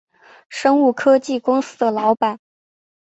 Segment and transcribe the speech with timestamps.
[0.49, 2.39] 生物科技公司的老板